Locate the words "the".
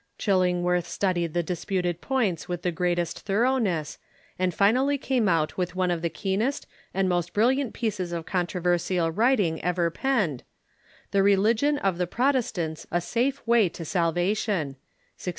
1.35-1.43, 2.63-2.71, 6.01-6.09, 11.11-11.21, 11.99-12.07